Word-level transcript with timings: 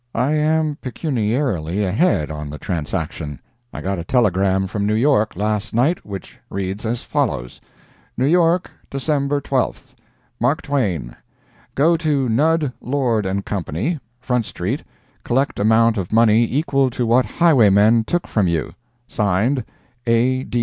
I 0.15 0.31
am 0.33 0.77
pecuniarily 0.81 1.85
ahead 1.87 2.31
on 2.31 2.49
the 2.49 2.57
transaction. 2.57 3.39
I 3.71 3.81
got 3.81 3.99
a 3.99 4.03
telegram 4.03 4.65
from 4.65 4.87
New 4.87 4.95
York, 4.95 5.35
last 5.35 5.75
night, 5.75 6.03
which 6.03 6.39
reads 6.49 6.87
as 6.87 7.03
follows: 7.03 7.61
"New 8.17 8.25
York, 8.25 8.71
December 8.89 9.39
12th. 9.39 9.93
"Mark 10.39 10.63
Twain: 10.63 11.15
Go 11.75 11.95
to 11.97 12.27
Nudd, 12.27 12.73
Lord 12.81 13.27
& 13.45 13.45
Co., 13.45 13.63
Front 14.19 14.45
street, 14.47 14.83
collect 15.23 15.59
amount 15.59 15.99
of 15.99 16.11
money 16.11 16.47
equal 16.51 16.89
to 16.89 17.05
what 17.05 17.23
highwaymen 17.27 18.03
took 18.03 18.25
from 18.25 18.47
you. 18.47 18.73
(Signed.) 19.07 19.63
A. 20.07 20.47